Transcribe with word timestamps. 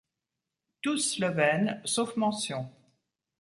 Tous 0.81 0.97
slovènes 0.97 1.79
sauf 1.85 2.15
mention. 2.15 2.67